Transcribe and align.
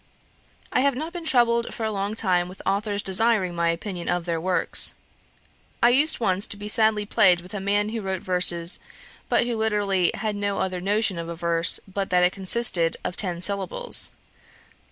'I 0.73 0.79
have 0.79 0.95
not 0.95 1.13
been 1.13 1.25
troubled 1.25 1.75
for 1.75 1.85
a 1.85 1.91
long 1.91 2.15
time 2.15 2.47
with 2.49 2.59
authours 2.65 3.03
desiring 3.03 3.53
my 3.55 3.69
opinion 3.69 4.09
of 4.09 4.25
their 4.25 4.41
works. 4.41 4.95
I 5.83 5.89
used 5.89 6.19
once 6.19 6.47
to 6.47 6.57
be 6.57 6.67
sadly 6.67 7.05
plagued 7.05 7.41
with 7.41 7.53
a 7.53 7.59
man 7.59 7.89
who 7.89 8.01
wrote 8.01 8.23
verses, 8.23 8.79
but 9.29 9.45
who 9.45 9.55
literally 9.55 10.09
had 10.15 10.35
no 10.35 10.57
other 10.57 10.81
notion 10.81 11.19
of 11.19 11.29
a 11.29 11.35
verse, 11.35 11.79
but 11.87 12.09
that 12.09 12.23
it 12.23 12.33
consisted 12.33 12.97
of 13.03 13.15
ten 13.15 13.41
syllables. 13.41 14.09